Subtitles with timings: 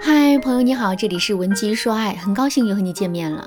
[0.00, 3.46] 嗨，朋友你好，这里是文姬说爱，很高兴又和你见面了。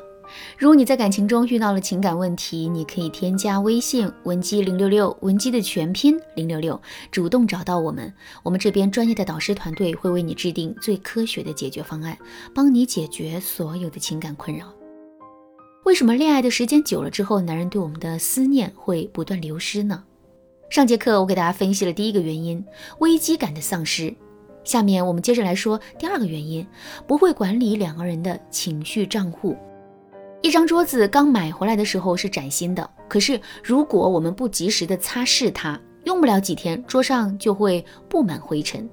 [0.57, 6.79] 如果你在感情中遇到了情感问题，你可以添加微信文姬零六六，文姬的全拼零六六，
[7.11, 8.13] 主动找到我们，
[8.43, 12.17] 我们这边专业的导师团队会为你制定最科学的解决方案，
[12.53, 14.65] 帮你解决所有的情感困扰。
[15.85, 20.03] 为什么恋爱的时间久了之后，男人对我们的思念会不断流失呢？
[20.69, 22.63] 上节课我给大家分析了第一个原因，
[22.99, 24.13] 危机感的丧失。
[24.67, 26.67] 下面我们接着来说第二个原因，
[27.07, 29.55] 不会管理两个人的情绪账户。
[30.41, 38.87] 一张桌子刚买回来的时候是崭新的，可是如果我们不及时的擦拭它，用不了几天，桌上就会布满灰尘。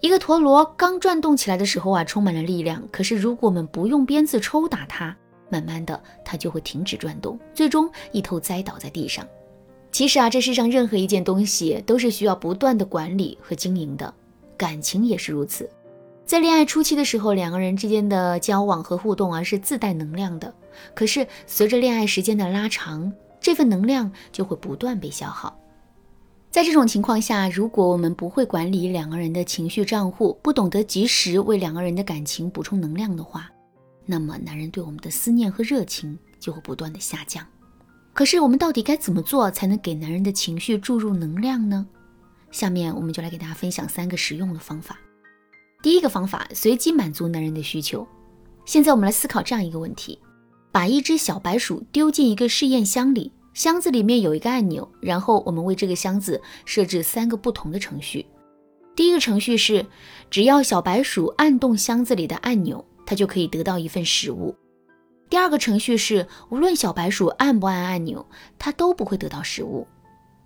[0.00, 5.16] 一个陀螺刚转动起来的时候啊，充满了力量，可是如果我们不用鞭子抽打它，
[5.48, 9.24] 慢慢的它就会停止转动，最终一头栽倒在地上。
[9.92, 14.12] 其实啊，这世上任何一件东西都是需要不断的管理和经营的。
[14.60, 15.66] 感情也是如此，
[16.26, 20.52] 在恋爱初期的时候，两个人之间的交往和互动啊是自带能量的。
[20.94, 25.58] 可是随着恋爱时间的拉长，这份能量就会不断被消耗。
[26.50, 33.50] 在这种情况下，如果我们不会管理两个人的情绪账户，不懂得及时为两个人的感情补充能量的话，
[34.04, 37.42] 那么男人对我们的思念和热情就会不断的下降。
[38.12, 41.86] 可是我们到底该怎么做才能给男人的情绪注入能量呢？
[42.50, 44.98] 下面我们就来给大家分享三个实用的方法。
[45.82, 48.06] 第一个方法，随机满足男人的需求。
[48.64, 50.18] 现在我们来思考这样一个问题：
[50.70, 58.26] 把一只小白鼠丢进一个试验箱里，箱子里面有一个按钮，然后我们为这个箱子设置三个不同的程序。
[58.94, 59.86] 第一个程序是，
[60.30, 64.54] 只要小白鼠按动箱子里的按钮，它就可以得到一份食物。
[65.30, 68.26] 第二个程序是，无论小白鼠按不按按钮，
[68.58, 69.86] 它都不会得到食物。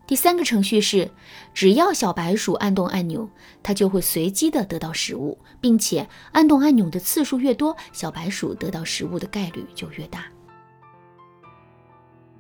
[0.07, 1.11] 第三个程序是，
[1.55, 3.29] 只要小白鼠按动按钮，
[3.63, 10.27] 它就会随机的得到食物，并且按动按钮的次数越多，小白鼠得到食物的概率就越大。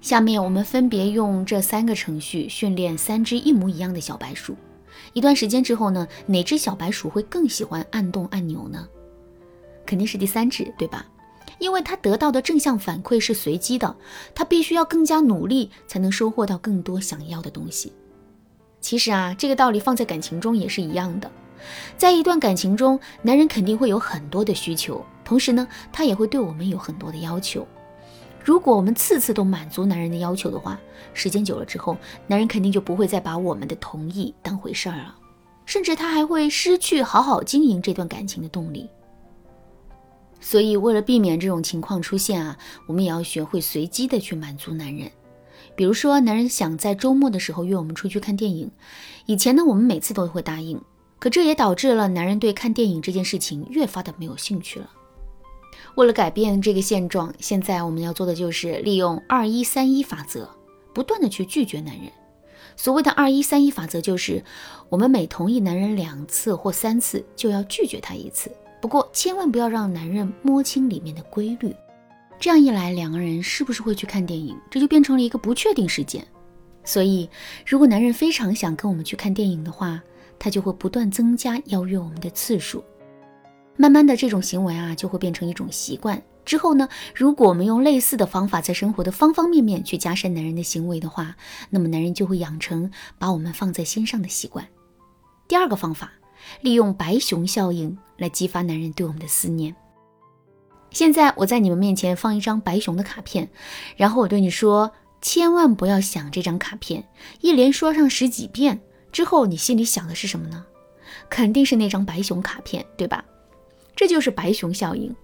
[0.03, 4.55] 下面我们分别用这三个程序训练三只一模一样的小白鼠。
[5.15, 8.87] 一段时间之后呢，哪只小白鼠会更喜欢按动按钮呢？
[9.87, 11.07] 肯定是第三只，对吧？
[11.65, 13.97] 因为他得到的正向反馈是随机的，
[14.35, 17.91] 他必须要更加努力才能收获到更多想要的东西。
[18.83, 21.31] 其实啊，这个道理放在感情中也是一样的。
[21.97, 27.67] 在一段感情中，男人肯定会有很多的需求，同时呢，他也会对我们有很多的要求。
[28.45, 30.79] 如果我们次次都满足男人的要求的话，
[31.15, 35.17] 时间久了之后，男人肯定就不会再把我们的同意当回事儿了，
[35.65, 38.91] 甚至他还会失去好好经营这段感情的动力。
[40.47, 45.11] 所以，为了避免这种情况出现啊，我们也要学会随机的去满足男人。
[45.75, 48.71] 比如说，男人想在周末的时候约我们出去看电影，
[49.25, 50.79] 以前呢，我们每次都会答应，
[51.19, 54.91] 可这也导致了男人对看电影这件事情越发的没有兴趣了。
[55.95, 60.51] 为了改变这个现状，现在我们要做的就是利用二一三一法则，
[60.93, 62.13] 不断的去拒绝男人。
[62.77, 64.45] 所谓的二一三一法则，就是
[64.91, 68.51] 我们每同意男人两次或三次，就要拒绝他一次。
[68.85, 71.75] 不过，千万不要让男人摸清里面的规律，
[72.39, 76.23] 这样一来，两个人是不是会去看电影，这就变成了一个不确定事件。
[76.85, 77.27] 所以，
[77.65, 80.03] 如果男人非常想跟我们去看电影的话，
[80.39, 82.85] 他就会不断增加邀约我们的次数。
[83.79, 86.23] 慢慢的，这种行为啊，就会变成一种习惯。
[86.45, 91.35] 之后呢，如果我们用类似的方法，在生活的方方面面去加深男人的行为的话，
[91.71, 94.69] 那么男人就会养成把我们放在心上的习惯。
[95.49, 96.13] 第二个方法。
[96.61, 99.75] 利用白熊效应来激发男人对我们的思念。
[100.91, 103.51] 现在我在你们面前放一张白熊的卡片，
[103.97, 107.09] 然后我对你说，千万不要想这张卡片，
[107.41, 108.81] 一连说上十几遍
[109.11, 110.65] 之后，你心里想的是什么呢？
[111.29, 113.25] 肯定是那张白熊卡片，对吧？
[113.97, 115.15] 这就是白熊效应。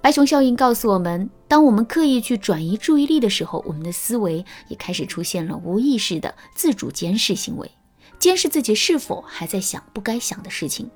[0.00, 7.70] 白熊效应告诉我们，当我们刻意去转移注意力的时候，我们的思维也开始出现了无意识的自主监视行为。
[8.18, 10.90] 监视自己是否还在想不该想的事情，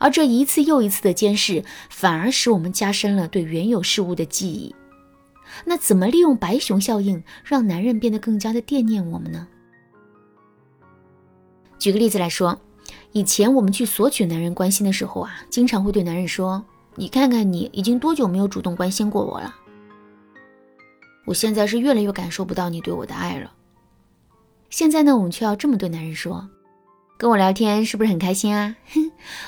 [0.00, 4.74] 而这一次又一次的监视，反而使我们加深了对原有事物的记忆。
[5.64, 9.46] 那怎么利用白熊效应，让男人变得更加的惦念我们呢？
[11.78, 12.58] 举个例子来说，
[13.12, 16.64] 以前我们去索取男人关心的时候啊，经常会对男人说
[16.96, 19.54] ：“你看看你已经多久没有主动关心过我了？
[21.26, 23.52] 我现在是越来越感受不到你对我的爱了。”
[24.70, 26.48] 现在呢，我们却要这么对男人说
[27.16, 28.74] ：“跟我聊天是不是很开心啊？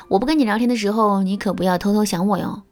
[0.09, 2.63] 我不跟你聊天的时候，你可不要偷偷想我哟。”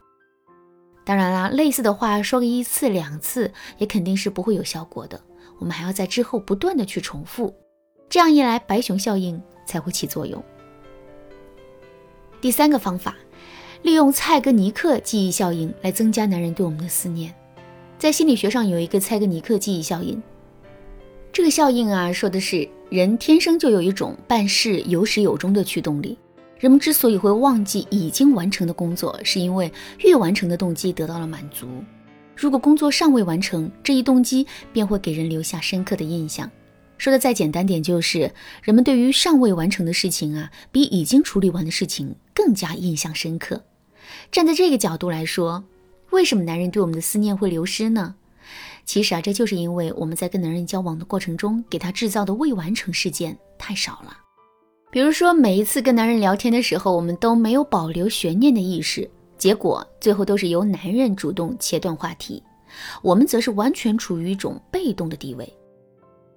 [1.07, 5.21] 当然啦，类似的话说个一次两次，也肯定是不会有效果的。
[5.59, 7.55] 我们还要在之后不断的去重复，
[8.09, 10.43] 这样一来，白熊效应才会起作用。
[12.41, 13.15] 第三个方法，
[13.83, 17.35] 利用蔡格尼克记忆效应来增加男人对我们的思念。
[17.99, 20.23] 在心理学上有一个蔡格尼克记忆效应，
[21.33, 26.19] 这个效应啊，说的是人天生就有一种办事有始有终的驱动力。
[26.59, 31.67] 人们之所以会忘记已经完成的工作，是因为越完成的动机得到了满足。
[32.37, 36.51] 如果工作尚未完成，这一动机便会给人留下深刻的印象。
[36.97, 43.63] 说的再简单点，就是人们对于尚未完成的事情啊，比已经处理完的事情更加印象深刻。
[44.33, 45.65] 站在这个角度来说，
[46.11, 48.15] 为什么男人对我们的思念会流失呢？
[48.85, 54.17] 其实啊，这就是因为我们在跟男人交往的过程中，给他制造的未完成事件太少了。
[54.95, 62.41] 比如说，每一次跟男人聊天的时候，我们都没有保留悬念的意识，结果最后都是由男人主动切断话题，
[63.03, 65.53] 我们则是完全处于一种被动的地位。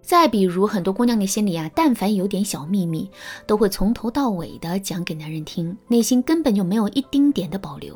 [0.02, 3.08] 再比如，很多姑娘的心里啊，但凡有点小秘密，
[3.46, 7.96] 都会从头到尾的讲给男人听，内心根本就没有一丁点的保留。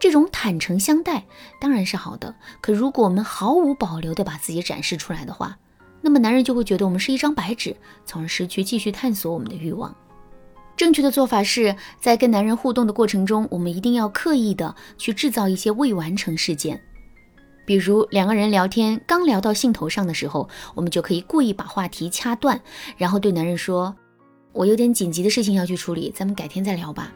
[0.00, 1.24] 这种坦诚相待
[1.60, 5.56] 当然是好的，可如果我们毫无保留的把自己展示出来的话，
[6.06, 7.74] 那么男人就会觉得我们是一张白纸，
[8.04, 9.92] 从而失去继续探索我们的欲望。
[10.76, 16.80] 正确的做法是在跟男人互动的过程中，我们一定要刻意的去制造一些未完成事件。
[17.64, 22.60] 比如两个人聊天，刚聊到兴头上的时候，我们就可以故意把话题掐断，
[22.96, 23.92] 然后对男人说
[24.54, 27.12] ：“我有点紧急的事情要去处理，咱们改天再聊吧。”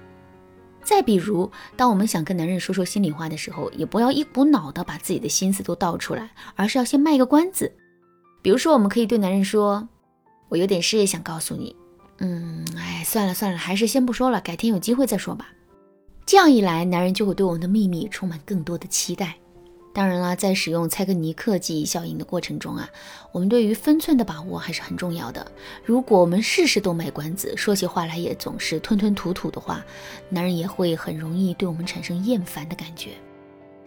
[0.82, 7.72] 再比如，当我们想跟男人说说心里话的时候，也不要一股脑的把自己的心思都倒出来，而是要先卖个关子。
[8.42, 9.88] 比如说，我们可以对男人说
[10.48, 11.76] ：“我有点事想告诉你，
[12.18, 15.48] 嗯，哎，算了算了，还是先不说了，改天有机会再说吧。”
[16.24, 19.34] 这样一来，男人就会对我们的秘密充满更多的期待。
[19.92, 22.88] 当然了，在使用蔡格尼克记忆效应的过程中啊，
[23.32, 25.44] 我们对于分寸的把握还是很重要的。
[25.84, 29.84] 如果我们事事都卖关子，说起话来也总是吞吞吐吐的话，
[30.28, 33.10] 男人也会很容易对我们产生厌烦的感觉。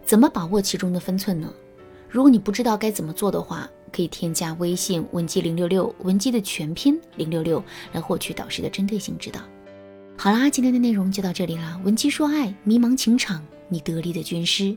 [0.05, 1.51] 怎么把握其中的分寸呢？
[2.09, 9.39] 如果你不知道该怎么做的话，可以添加微信文姬零六六，文姬的全拼零六六，来获取导师的针对性指导。
[10.17, 14.75] 好啦，今天的内容就到这里啦，文姬说爱，迷茫情场，你得力的军师。